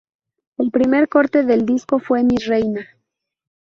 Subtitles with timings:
[0.57, 2.87] El primer corte del disco fue Mi reina.